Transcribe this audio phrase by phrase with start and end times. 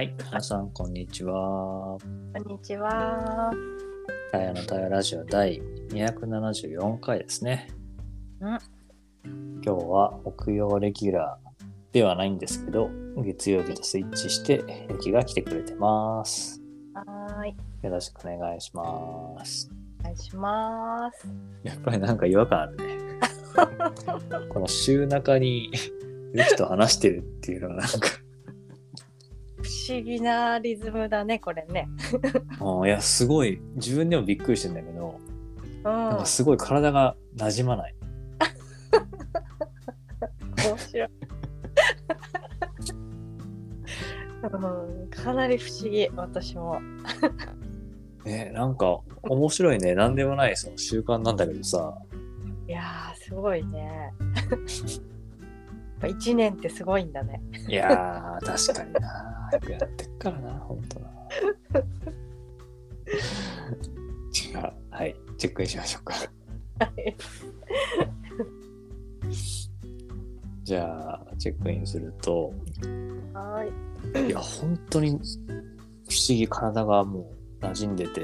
[0.00, 1.34] はい、皆さん、こんにちは。
[1.34, 2.00] こ
[2.38, 3.52] んにちは。
[4.32, 7.68] タヤのタヤラジオ第274回ですね。
[8.40, 8.58] うん
[9.62, 16.62] 今日は木曜レギュラーではないんですけど、月曜日とスイッチして、ゆきが来てくれてます。
[16.94, 17.54] はーい。
[17.82, 19.70] よろしくお願いします。
[20.00, 21.28] お願いします。
[21.62, 22.96] やっぱりなんか違和感あるね。
[24.48, 25.70] この週中に
[26.32, 28.19] ゆきと話してるっていうのはなんか、不
[29.88, 31.88] 思議なリズムだね、これね。
[32.60, 35.18] うんいや、すごい、自分でもびっくりしてんだけど、
[35.58, 35.82] うん。
[35.82, 37.94] なんかすごい体が馴染まない。
[40.64, 41.08] 面白い。
[44.42, 44.46] う
[45.06, 46.80] ん、かなり不思議、私も。
[48.24, 49.94] ね、なんか面白いね。
[49.94, 51.94] なんでもないその習慣なんだけどさ。
[52.68, 54.12] いやー、すごいね。
[56.00, 57.40] ぱ一年ってすごいんだね。
[57.68, 59.50] いやー、確かにな。
[59.52, 61.10] よくやってっからな、ほんとな。
[64.30, 66.14] じゃあ、はい、チェックインしましょうか。
[70.62, 72.52] じゃあ、チェックインすると、
[73.34, 74.28] はーい。
[74.28, 75.18] いや、本当に不思
[76.28, 77.30] 議、体がも
[77.60, 78.20] う馴染んでて、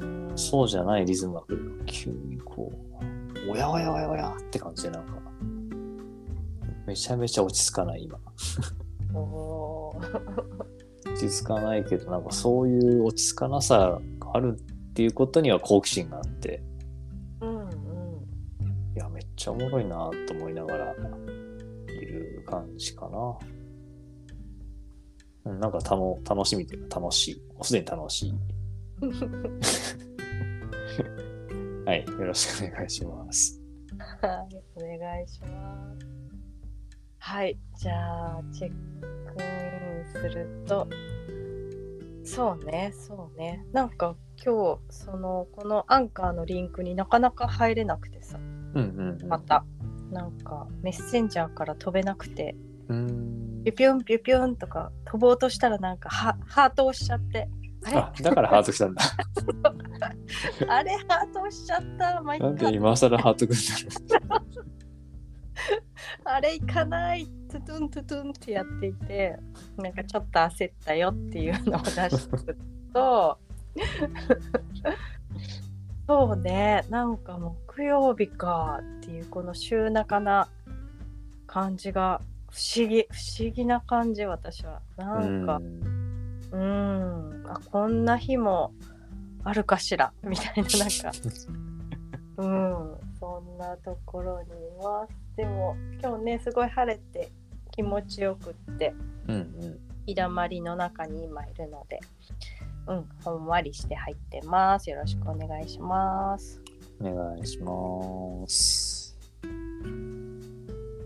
[0.00, 2.72] うんそうじゃないリズムが来るの急にこ
[3.46, 5.19] う、おやおやおやおやって感じでなんか、
[6.90, 8.18] めちゃめちゃ落ち着かない今。
[9.14, 9.96] 落
[11.16, 16.60] ち着かないけど、なんかそういう落ち着かなさがあるっていうことには好奇心があって、
[17.42, 17.68] うんうん。
[18.96, 20.96] いや、めっちゃおもろいなと思いながら
[21.86, 23.38] いる感じかな。
[25.44, 27.40] うんなんかたの楽しみというか楽しい。
[27.54, 28.34] もうすでに楽しい。
[31.86, 33.60] はい、よろしくお願いします。
[34.20, 36.19] はい、お願いします。
[37.30, 38.76] はい、じゃあ、チェック
[39.40, 39.44] イ
[40.02, 40.88] ンすると、
[42.24, 43.64] そうね、そうね。
[43.72, 49.28] なんか今日、その、このアンカーのリンクになかなか入れなくてさ、うんうん、うん。
[49.28, 49.64] また、
[50.10, 52.56] なんかメッセンジャーから飛べなくて、
[52.88, 57.48] ピュピュンピュピュンとか飛ぼうとしたらなんかハハート押しちゃって、
[57.84, 57.96] あれ？
[57.96, 59.04] あ、だからハートしたんだ。
[60.68, 63.54] あれハート押しちゃった、毎なんで回今更ハートくん
[64.08, 64.40] だろ
[66.24, 67.26] あれ行かない。
[67.50, 69.36] トゥトゥントゥトゥンってやっていて
[69.76, 72.54] なんかちょっと焦ったよっていうのを出して
[72.92, 73.38] と。
[76.06, 76.84] そうね。
[76.90, 80.48] なんか木曜日かっていうこの週中な
[81.46, 84.80] 感じが不思議不思議な感じ私は。
[84.96, 85.60] なんか
[86.52, 87.44] ううん。
[87.48, 88.72] あこんな日も
[89.44, 90.12] あるかしら？
[90.22, 91.12] みたいななんか。
[92.38, 97.30] うんそんなところにいますでも今日ねすごい晴れて
[97.70, 99.78] 気持ちよくってんうんうん。
[100.06, 102.00] 日だまりの中に今いるので
[102.86, 104.90] うんほんわりして入ってます。
[104.90, 106.60] よろしくお願いします。
[107.00, 109.16] お願いします。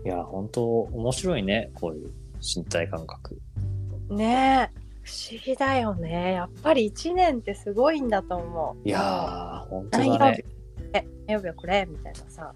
[0.03, 3.39] いや、本当面白いね、こういう身体感覚。
[4.09, 6.33] ねえ不思議だよね。
[6.33, 8.87] やっぱり1年ってすごいんだと思う。
[8.87, 10.45] いやー、本当だね。
[10.95, 12.53] え何曜日はこれみたいなさ。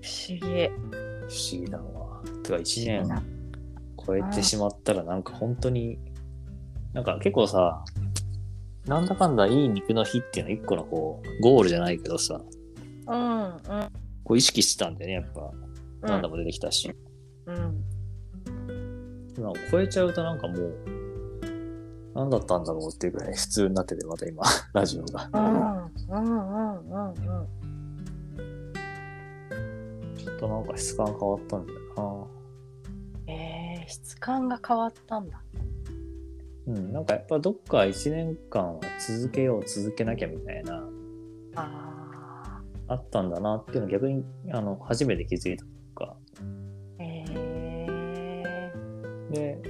[0.00, 0.38] 不思議。
[0.38, 2.22] 不思議だわ。
[2.42, 3.22] てか、1不思議年な。
[4.06, 5.98] 超えてしまったら、なんか本当に、
[6.94, 7.84] なんか結構さ、
[8.86, 12.40] なんだかんだいい肉の日っていうのは一個のこう、ゴールじゃないけどさ、
[13.08, 13.60] うんうん。
[14.24, 15.50] こう意識してたんでね、やっぱ、
[16.02, 16.08] うん。
[16.08, 16.90] なんだも出てきたし。
[17.46, 17.84] うん。
[19.36, 20.74] 今超えちゃうとなんかもう、
[22.14, 25.28] 何だったんだろうっていうぐらい普通になってて、また今、ラジオが。
[25.34, 25.75] うん
[26.08, 27.46] うんうんうんうん
[30.16, 32.28] ちょっとなんか質感変わったんだよ
[33.28, 35.42] えー、質感が変わったんだ。
[36.66, 36.74] な。
[36.74, 40.84] うん、なんかやっぱどっか1年間は続けよう、続けなきゃみたいな、
[41.56, 46.16] ああったんだなっていうのを逆に、あの、初めて気づいたとか。
[46.98, 48.72] ーえ
[49.30, 49.62] で、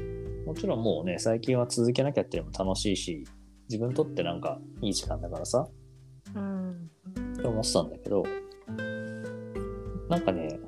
[0.46, 3.24] もちろんもうね、最近は続けなきゃっていうのも楽しいし、
[3.68, 5.68] 自分にとってなんかいい時間だからさ。
[7.46, 8.24] って思ってたんだけど、
[10.08, 10.58] なんかね、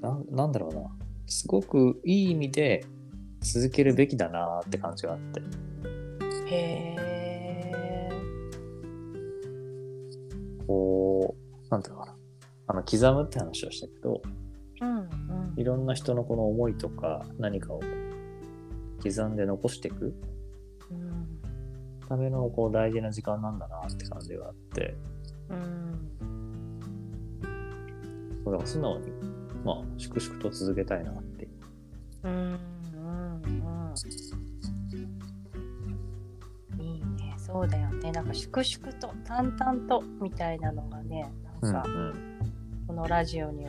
[0.00, 0.82] なんなんだろうな、
[1.26, 2.84] すごくいい意味で
[3.40, 5.40] 続けるべきだなって感じがあって。
[6.46, 8.08] へえ
[10.66, 12.16] こう、なんていうのかな。
[12.68, 14.22] あの、刻むって話をしたけど、
[14.80, 15.08] うんうん。
[15.56, 17.80] いろんな人のこの思いとか何かを
[19.02, 20.14] 刻んで残していく。
[20.90, 21.26] うん。
[22.08, 24.94] ためのこう大事な時間なんだなって感じがあって、
[25.48, 25.81] うん
[28.64, 29.12] 素直に、
[29.64, 31.48] まあ、粛々と続けたいなって。
[32.24, 33.42] うん、うん、
[36.80, 38.12] いいね、そうだよね。
[38.12, 42.14] なんか粛々と、淡々とみたいなのがね、なんか、うんうん、
[42.86, 43.66] このラジオに、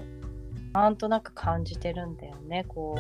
[0.74, 2.96] なんとなく感じてるんだよね、こ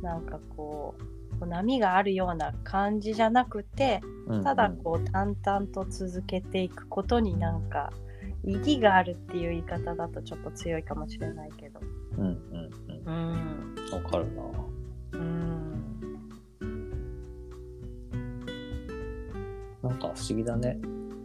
[0.00, 0.94] う、なんかこ
[1.40, 4.00] う、波があるような感じじゃなくて
[4.44, 8.11] ただこう淡々と続けていくことになんか、うん
[8.44, 11.80] 義があるっていう言い方だとちょっと強いかもしれないけど。
[12.18, 12.36] うんうん
[13.06, 13.14] うん。
[13.94, 14.02] うん。
[14.02, 14.42] わかるな。
[15.12, 15.72] うん。
[19.82, 20.78] なんか不思議だね。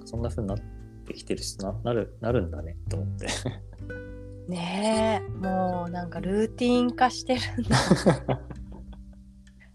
[0.05, 0.57] そんな風になっ
[1.05, 1.73] てきてるしな。
[1.83, 3.27] なるなるんだねと思って。
[4.47, 7.77] ねえもうなんかルーティン化してるんだ。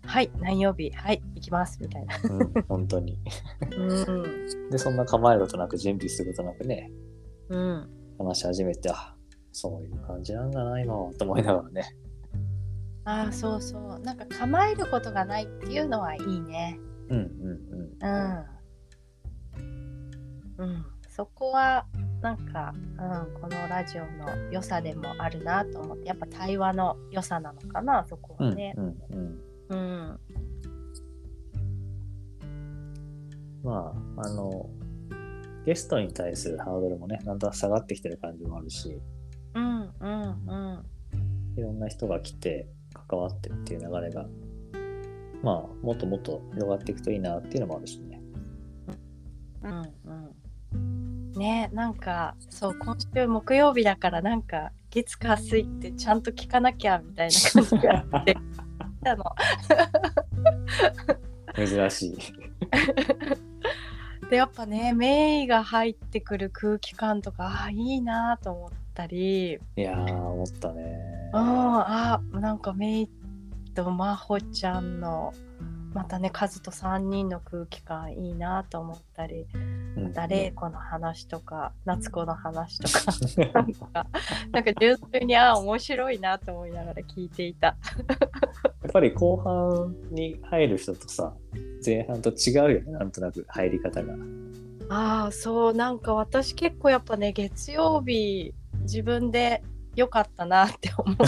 [0.06, 0.90] はい何曜日？
[0.90, 1.78] はい行きます。
[1.80, 2.16] みたいな。
[2.24, 3.18] うん本当に。
[3.76, 4.70] うん。
[4.70, 6.90] でそんな構えることなく準備することなくね
[7.52, 7.88] うん。
[8.18, 9.14] 話し始めてあ
[9.52, 11.84] そういう感じなんだな今はと思いながらね。
[13.04, 14.00] ああそうそう。
[14.00, 16.78] なんか構えることがないっていうのはいいね。
[17.08, 18.06] うんうん
[20.58, 20.64] うん。
[20.64, 20.86] うん。
[21.08, 21.86] そこは
[22.22, 26.08] なんか、うん、このラジオの良さでもあるなと思って。
[26.08, 29.40] やっぱ対話の良さなのかなそこうんはねうんうん。
[29.68, 30.20] うん。
[33.62, 34.70] まああの
[35.64, 39.00] ゲストに対するハードルもねだんだん下がってきてる感じもあるし。
[39.54, 40.86] うんうんうん。
[41.56, 42.66] いろんな人が来て
[43.08, 44.26] 関わってっていう流れが
[45.42, 48.20] まあもっともっと広がっていくといいなっていうのもあるしね。
[49.62, 49.82] うん
[50.72, 51.32] うん。
[51.32, 58.36] ねなんかそう今週木曜日だからなんか月火水ってちゃんと聞かなきゃみたいな感じがあって。
[61.54, 62.16] 珍しい
[64.32, 69.58] でやっぱねメイが入ってくる空気感とかあいいなと思ったり。
[69.76, 71.28] いやー思ったね。
[71.34, 73.10] ああなんかメイ
[73.74, 75.34] と真帆ちゃんの
[75.92, 79.44] またねカズと3人の空気感いいなと思ったり。
[79.54, 83.12] うんまた玲子の話とか夏子の話とか。
[83.52, 84.06] なんか
[84.50, 87.76] なんか純粋にああ面白いなと思いながら聞いていた。
[88.92, 91.32] やっぱり後半に入る人とさ
[91.84, 94.14] 前半と違うよねなんとなく入り方が。
[94.90, 98.52] ああそうなんか私結構やっぱね月曜日
[98.82, 99.62] 自分で
[99.96, 101.16] 良かったなって思う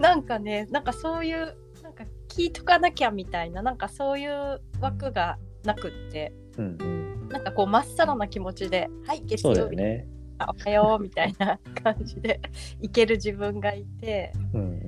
[0.00, 6.32] なんかねなんかそういうなんか聞いとかなきゃみたいななんかそういう枠がなくって。
[6.58, 7.28] うんうん。
[7.30, 10.06] なんかこうまっさらな気持ちで「はい月そうだ曜日、よね。
[10.38, 12.38] あおはよう」みたいな感じで
[12.80, 14.80] いける自分がいて、うん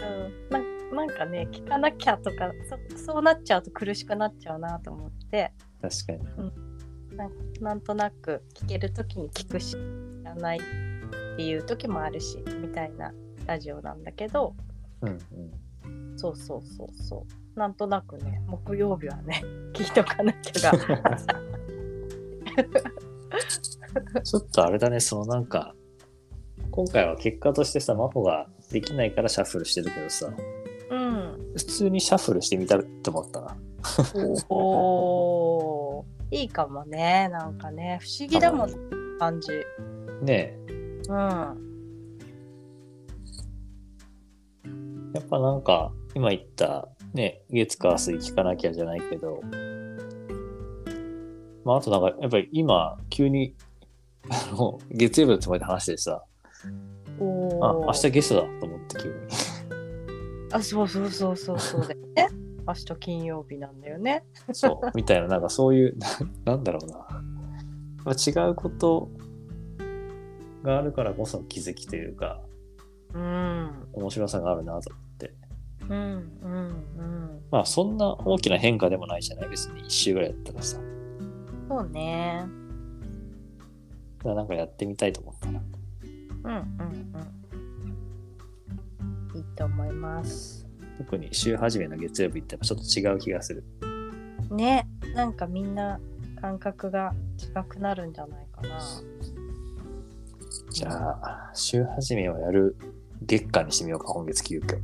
[0.00, 0.06] うん。
[0.06, 2.50] うん、なんなんかね聞かなきゃとか
[2.96, 5.52] そそうなっちゃうと苦しくなっちゃうなと思って。
[5.80, 6.20] 確かに。
[7.16, 7.30] なん
[7.60, 10.62] なんとなく聞ける時に聞くし聞かないっ
[11.36, 13.12] ていう時もあるしみたいな
[13.46, 14.54] ラジオなんだけど。
[15.02, 15.18] うん
[16.16, 17.26] そうそうそうそ
[17.56, 17.58] う。
[17.58, 19.42] なんとなくね木曜日はね
[19.72, 20.78] 聞いとかなきゃが。
[20.78, 20.80] う
[24.20, 25.74] んちょっとあれだねそのなんか
[26.70, 30.32] 今回は結果としてさ真帆ができないからシャッフルしてるけどさ。
[30.90, 31.52] うん。
[31.56, 33.56] 普通にシャッフルしてみたって思ったな。
[34.48, 36.36] おー。
[36.36, 37.28] いいかもね。
[37.32, 37.98] なんかね。
[38.00, 38.70] 不思議だもん
[39.18, 39.48] 感じ。
[40.22, 40.56] ね
[41.08, 41.70] うん。
[45.14, 49.40] えやっぱなんか今言ったね月火水聞かなきゃじゃないけど。
[51.64, 53.54] まああとなんかやっぱり今急に
[54.28, 56.24] あの月曜日のつもりで話してさ
[57.62, 59.14] あ明日ゲストだと思って急に
[60.52, 62.28] あそうそうそうそうそうだよね
[62.66, 64.24] 明日金曜日なんだよね。
[64.52, 66.06] そうみたいななんかそういうな
[66.52, 66.98] なんだろうな、
[68.04, 69.10] まあ、違うこと
[70.62, 72.40] があるからこその気づきというか
[73.14, 73.88] うん。
[73.92, 75.34] 面白さがあるなと思って。
[75.88, 75.98] うん
[76.42, 77.42] うんうん。
[77.50, 79.82] まあそんな大きな変化でもないじゃない別に。
[79.82, 80.78] 1週ぐらいだったらさ。
[81.68, 82.46] そうね。
[84.24, 85.60] らなんかやってみたいと思ったな
[86.44, 86.58] うんうんう
[89.34, 89.36] ん。
[89.36, 90.66] いいと思います。
[90.98, 93.64] 特に週始めの月曜日ってちょっと違う気がする。
[94.50, 94.88] ね。
[95.14, 95.98] なんかみんな
[96.40, 98.80] 感覚が違くなるんじゃないかな。
[100.70, 100.90] じゃ
[101.22, 102.76] あ週始めをやる
[103.22, 104.80] 月間にしてみようか今月急遽ぜ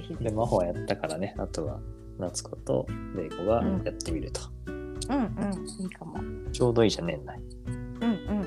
[0.00, 1.34] ひぜで真帆はやったからね。
[1.38, 1.80] あとは
[2.18, 4.46] 夏子と玲子がやってみると、ひ
[5.08, 5.66] うんうん。
[5.82, 6.18] いいかも。
[6.52, 7.40] ちょうどいいじゃん年内
[8.00, 8.46] うんうん。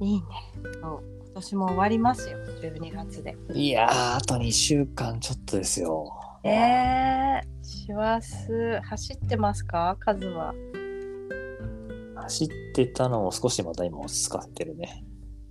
[0.00, 0.26] いいね。
[0.80, 2.38] そう今年も終わりますよ。
[2.60, 3.36] 12月で。
[3.54, 6.12] いやーあと2週間ちょっとですよ。
[6.44, 8.26] えー、師走
[8.82, 9.96] 走ってますか？
[10.00, 10.52] 数は。
[12.16, 15.04] 走ってたのを少しまた今落ち着かせてるね。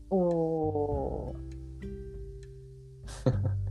[0.09, 1.35] おい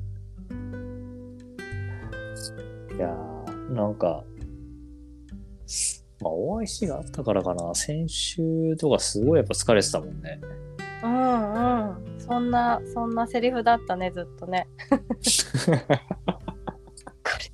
[3.01, 4.25] やー、なんか、
[6.21, 7.75] まあ、OIC があったからかな。
[7.75, 10.41] 先週とかすごいやっぱ疲れてたもんね。
[11.03, 12.21] ーうんうん。
[12.21, 14.69] そんなそんなセリフだったねずっとね。
[15.23, 15.75] 疲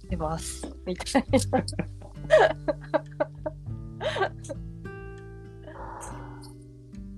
[0.03, 0.67] れてます。
[0.85, 1.65] みたいな。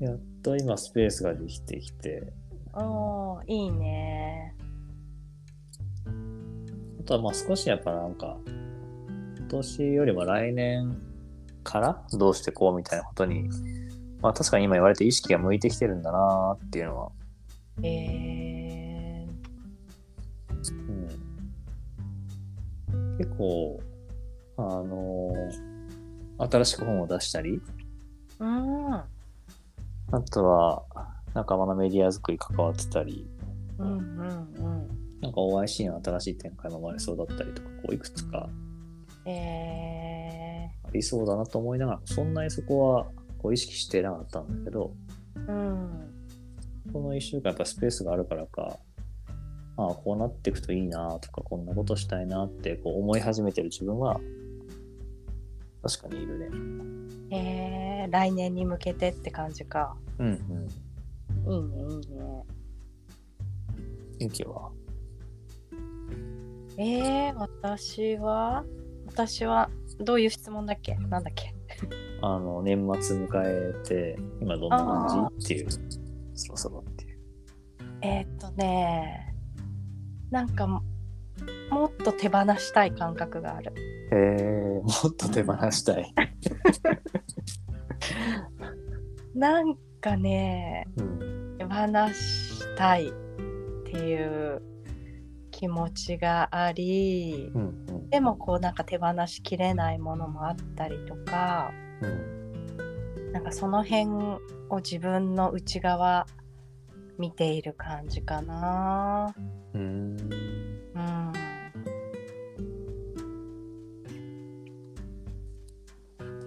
[0.08, 2.32] やっと今スペースができてきて、
[2.74, 4.54] おーいいね。
[4.57, 4.57] あ
[7.08, 8.36] とはまあ少しやっぱなんか、
[9.38, 11.00] 今年よりも来年
[11.64, 13.48] からどうしてこうみたいなことに、
[14.20, 17.10] まあ確かに今言われて意識が向いてきてるんだなーっていうのは、
[17.82, 19.26] え
[22.92, 23.80] うん、結構、
[24.58, 25.68] あのー
[26.40, 28.94] 新しく本を出したり、ー、うん。
[28.94, 29.06] あ
[30.30, 30.84] とは
[31.34, 33.26] 仲間のメディア作り関わってたり、
[33.78, 34.46] うんうんなん。
[34.54, 34.77] か
[35.38, 38.48] OIC の新しい展開も生まれそうだったりとか、こういくつか
[39.28, 43.06] ありそうだなと思いながら、そんなにそこは
[43.38, 46.14] こう意識してなかったんだけど、ー、うん。
[46.92, 48.78] この1週間やっぱスペースがあるからか、
[49.76, 54.20] ああ、こうなっていくといいなとか、こんなことしたいなってこう思い始めてる自分は、
[55.82, 56.48] 確かにいるね。
[57.30, 59.96] えー、来年に向けてって感じか。
[60.18, 61.52] うんうん。
[61.52, 62.44] いいねいいね。
[64.18, 64.70] ゆきは？
[66.78, 68.64] えー、私は
[69.06, 69.68] 私は
[70.00, 70.94] どういう質問だっけ？
[70.94, 71.52] なんだっけ？
[72.22, 75.44] あの、年末迎えて、今どんな感じ？
[75.44, 75.66] っていう、
[76.34, 77.18] そろそろっていう。
[78.02, 79.34] えー、っとね
[80.30, 80.82] なんかも
[81.70, 83.72] もっと手放したい感覚がある。
[84.12, 86.14] へえ、もっと手放したい。
[89.34, 91.56] なんかねうん。
[91.58, 91.72] 手放
[92.12, 93.12] したいっ
[93.84, 94.62] ていう
[95.58, 98.10] 気持ちがありうんうん。
[98.10, 103.32] でもこうなんか手放しきれないものもあったりとかうん。
[103.32, 104.06] なんかその辺
[104.70, 106.28] を自分の内側
[107.18, 109.34] 見ている感じかな
[109.74, 110.16] うーん。
[110.94, 111.32] うん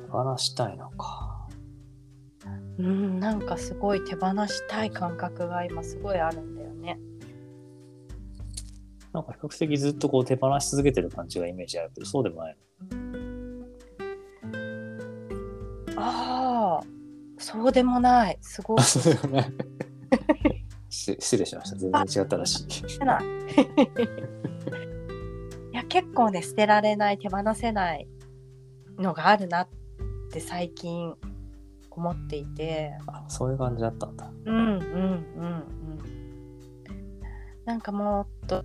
[0.06, 1.50] 手放したいのか。
[2.80, 6.61] うん、なんかすごい手放したい感覚が今すごいあるんだよね。
[9.14, 12.58] なんか比較的ずっとこう手放し続けてる感じがイメージあるけど、そうでもない
[15.98, 16.86] ああ、
[17.38, 18.38] そうでもない。
[18.42, 18.84] すごいの。
[18.84, 19.52] そうでもない。
[20.90, 21.76] し失礼しました。
[21.78, 22.66] 全然違ったらしい。
[25.72, 28.08] いや、結構ね、捨てられない、手放せない
[28.98, 29.70] のがあるなっ
[30.32, 31.16] て最近
[31.90, 32.98] 思っていて。
[33.08, 34.32] あ、そういう感じだったんだ。
[34.46, 36.00] うんうんうんうん。
[37.66, 38.64] なんかもっと、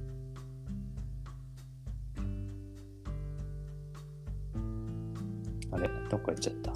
[5.76, 6.72] あれどっか行っちゃった。
[6.72, 6.74] ん？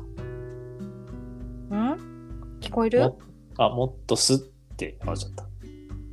[2.60, 3.00] 聞こえる？
[3.00, 3.18] も
[3.56, 4.38] あ、もっとすっ
[4.76, 5.46] て言われちゃった。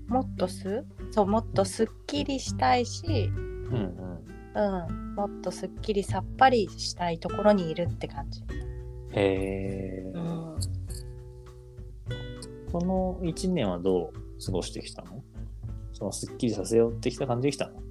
[0.07, 0.85] もっとす？
[1.11, 3.31] そう、もっとすっきりしたいし、う
[3.71, 4.17] んうん。
[4.55, 8.41] うん、もっとすっきりさっぱりしたいところにいるって感じ。
[9.11, 10.57] へえ、うん、
[12.71, 15.21] この1年はどう過ごしてきたの？
[15.91, 17.81] そのすっきりさせようってきた感じできたの？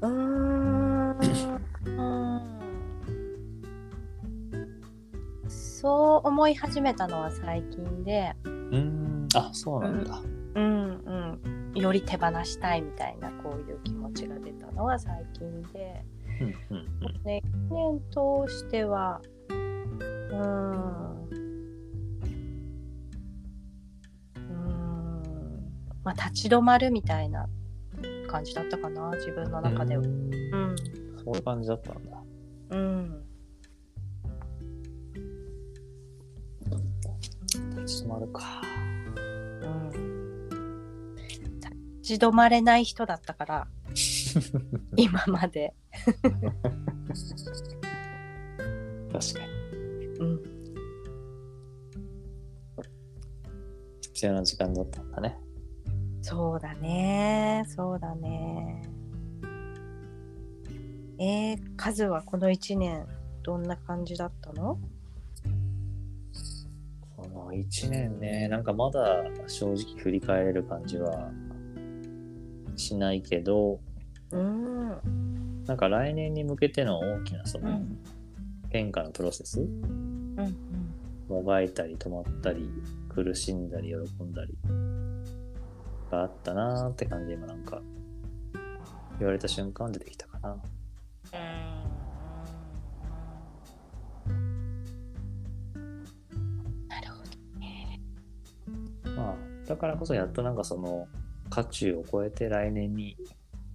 [0.00, 0.33] うー
[6.14, 10.22] そう思い始めたのは最近で、うーん、あ、そうなんだ。
[10.54, 11.40] うん
[11.74, 16.04] うん、より手放したいみたいなこういう気持ちが出たのは最近で、
[16.40, 17.22] うんうんうん。
[17.24, 21.28] ね、1年通してはうーん。
[24.36, 25.72] うーん。
[26.04, 27.48] まあ立ち止まるみたいな
[28.28, 30.02] 感じだったかな自分の中では。
[30.04, 30.76] うーうんん。
[31.24, 32.22] そういう感じだったんだ。
[32.70, 33.13] うん
[38.04, 38.62] 立ち止まるか。
[39.62, 40.50] うん
[41.60, 43.66] 立ち止まれない人だったから
[44.96, 45.74] 今まで、
[49.10, 50.06] 確かに。
[50.18, 50.42] うん、
[54.02, 55.38] 必要な時間だったんだね。
[56.20, 58.80] そうだねそうだね
[61.18, 63.06] えー、カズはこの1年
[63.42, 64.78] どんな感じだったの？
[67.54, 71.30] 1年ね、なんかまだ正直振り返れる感じは
[72.76, 73.80] しないけど、
[74.30, 75.64] うん。
[75.66, 77.98] なんか来年に向けての大きなそのうん。
[78.70, 80.56] 変化のプロセス、うん
[81.28, 82.68] もがいたり止まったり
[83.08, 84.58] 苦しんだり喜んだり
[86.10, 87.80] があったなーって感じで今なんか
[89.18, 90.56] 言われた瞬間出てきたかな
[99.66, 101.08] だからこそやっとなんかその
[101.50, 103.16] 渦中を超えて来年に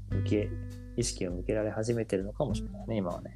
[0.10, 0.50] 向け、
[0.98, 3.36] 意識を向けられ始めてるのかもしれないね、今はね。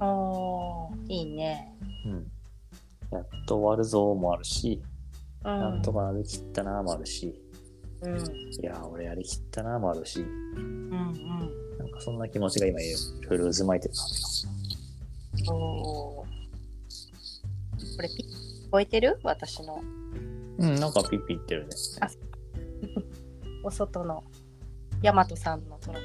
[0.00, 1.08] おー。
[1.08, 1.74] いいね。
[2.06, 2.30] うん。
[3.10, 4.82] やっと終わるぞもあるし、
[5.44, 5.58] うん。
[5.58, 7.40] なんとかなりきったなもあるし、
[8.02, 8.16] うん。
[8.16, 8.18] い
[8.62, 12.84] やー、俺やりきったなもあるし、うんなんかそんな気持ちが今い
[13.28, 14.46] ろいろ渦巻いてる感じ
[15.48, 17.96] うんおー。
[17.96, 19.18] これピッ聞こえてる？
[19.22, 19.76] 私の。
[19.76, 20.01] が。
[20.58, 21.70] うん、なんかピッピ言ってるね。
[23.64, 24.24] お外の
[25.02, 26.02] ヤマトさんのトラッ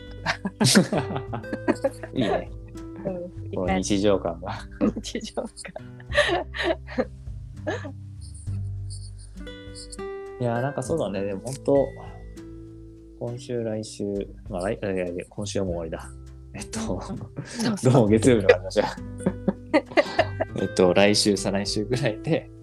[2.00, 2.52] クがいいね。
[2.54, 2.62] う
[3.72, 4.54] ん日常感が。
[4.96, 5.50] 日常が
[10.40, 11.24] いやー、なんかそうだね。
[11.24, 11.88] でも本当、
[13.20, 14.04] 今週、来週、
[14.50, 14.80] まあ来、
[15.30, 16.10] 今週はもう終わりだ。
[16.54, 17.02] えっと、
[17.84, 18.96] どうも月曜日の話は。
[20.60, 22.57] えっと、来週、再来週ぐらいで、うん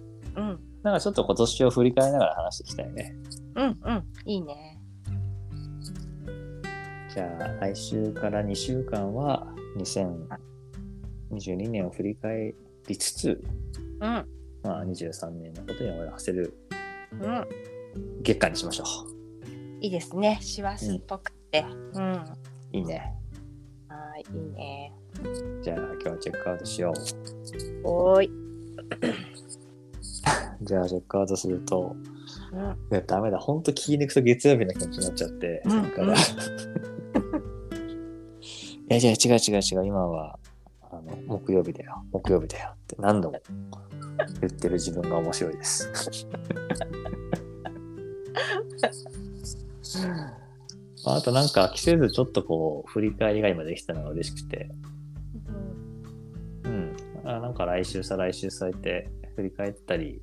[0.85, 3.15] なんかちょっと今年を振り返りながら話していきたいね。
[3.55, 4.03] うんうん。
[4.23, 4.79] いいね。
[7.11, 9.47] じゃあ、来週から2週間は、
[9.79, 12.53] 2022年を振り返
[12.87, 13.99] りつつ、うん。
[13.99, 14.27] ま
[14.81, 16.53] あ、23年のことに思い馳せる
[17.13, 17.47] うん。
[18.21, 18.83] 月間にしましょ
[19.81, 20.37] いいですね。
[20.39, 21.65] 師走っぽくて。
[21.95, 22.23] うん、う。
[22.73, 23.11] いいね。
[23.87, 24.93] はいいいね。
[25.63, 26.93] じゃあ、今日はチェックアウトしよ
[27.83, 27.89] う。
[27.89, 28.31] おーい、
[30.61, 31.95] じゃあ、チェックアウトすると、
[32.51, 33.39] うん、いやダメだ。
[33.39, 36.13] ほんと気抜くと月曜日の気持ちになっちゃって、うんさっきから。
[38.87, 39.85] いや、じゃあ違う違う違う。
[39.85, 40.37] 今は、
[40.81, 42.03] あの、木曜日だよ。
[42.11, 43.41] 木曜日だよって何度も
[44.41, 45.91] 言ってる自分が面白いです。
[51.07, 54.69] あとなんか、季節ちょっとこう、振り返りが今できたのが嬉しくて、
[56.63, 56.95] うん。
[57.23, 60.21] あなんか来週さ来週そうやって振り返ったり、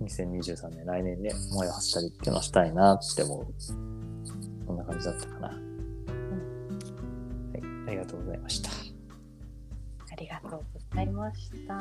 [0.00, 3.46] 2023年、来年ね、思いを馳せたりっていうのをしたいなって思う。
[3.58, 3.72] そ
[4.72, 5.48] んな感じだったかな。
[5.48, 5.58] はい。
[7.88, 8.70] ありがとうございました。
[10.10, 10.60] ありがとう
[10.90, 11.74] ございました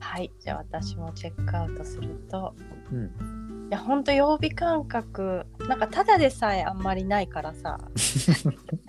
[0.00, 2.54] はいじゃあ私もチェックアウトすると
[2.90, 3.68] うん。
[3.70, 7.78] いやほんと曜日感覚なんかただでさえあんまりないからさ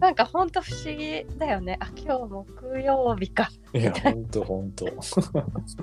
[0.00, 1.76] なんかほんと不思議だよね。
[1.80, 3.50] あ今日木曜日か。
[3.74, 4.86] いや、ほんとほんと。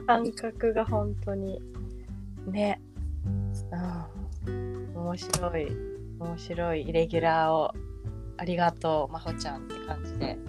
[0.08, 1.62] 感覚が本当に。
[2.48, 2.82] ね。
[4.48, 5.68] うん面白い。
[6.20, 6.88] 面白い。
[6.88, 7.74] イレギュラーを
[8.38, 10.38] ありがとうまほちゃんって感じで。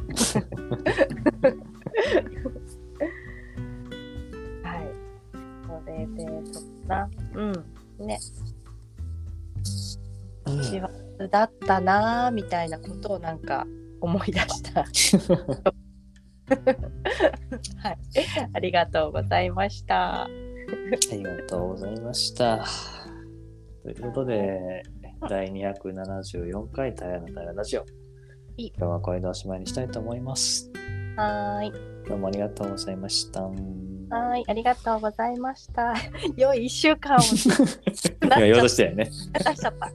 [4.63, 4.89] はい。
[5.67, 7.53] それでそんなうん。
[8.07, 8.19] ね。
[10.47, 10.63] うん。
[10.63, 10.86] 師走
[11.31, 13.67] だったなーみたいなことをなんか
[14.01, 14.87] 思い出したは
[17.91, 17.99] い
[18.53, 20.29] ありがとうございましたあ
[21.15, 22.65] りがとうございました。
[23.83, 24.83] ということで、
[25.29, 27.85] 第274回タヤのタヤラジオ。
[28.57, 30.71] 今日はこれでおしまいにしたいと思います。
[31.17, 31.73] はーい
[32.09, 33.49] どうもありがとうございました。
[34.11, 35.95] はーい、ありがとうございました。
[36.37, 37.21] 良い一週間を
[38.23, 39.05] 今言おうとしたよね。
[39.05, 39.91] 出しちゃった。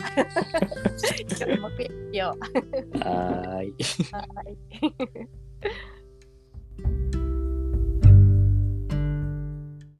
[1.45, 2.35] 今日もくよ。
[2.99, 3.73] はーい。
[4.11, 5.31] はーい。